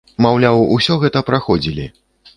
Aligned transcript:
Маўляў, 0.25 0.61
усё 0.77 0.97
гэта 1.05 1.23
праходзілі. 1.31 1.87